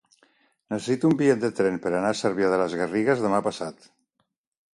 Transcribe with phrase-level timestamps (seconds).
[0.73, 3.87] Necessito un bitllet de tren per anar a Cervià de les Garrigues demà passat.